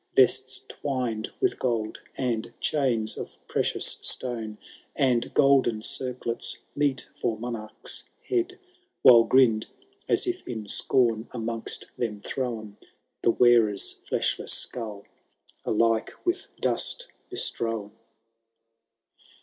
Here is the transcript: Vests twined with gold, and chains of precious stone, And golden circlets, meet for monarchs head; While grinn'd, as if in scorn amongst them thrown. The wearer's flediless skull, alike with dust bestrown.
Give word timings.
Vests 0.15 0.61
twined 0.67 1.29
with 1.39 1.59
gold, 1.59 1.99
and 2.17 2.51
chains 2.59 3.17
of 3.17 3.37
precious 3.47 3.99
stone, 4.01 4.57
And 4.95 5.31
golden 5.35 5.83
circlets, 5.83 6.57
meet 6.75 7.07
for 7.15 7.37
monarchs 7.37 8.03
head; 8.27 8.57
While 9.03 9.25
grinn'd, 9.25 9.67
as 10.09 10.25
if 10.25 10.41
in 10.47 10.65
scorn 10.67 11.27
amongst 11.29 11.85
them 11.99 12.19
thrown. 12.21 12.77
The 13.21 13.29
wearer's 13.29 13.93
flediless 14.09 14.49
skull, 14.53 15.05
alike 15.65 16.11
with 16.25 16.47
dust 16.59 17.05
bestrown. 17.29 17.91